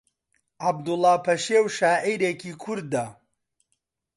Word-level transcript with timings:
عەبدوڵڵا 0.63 1.13
پەشێو 1.25 1.65
شاعیرێکی 1.77 2.51
کوردە 2.61 3.05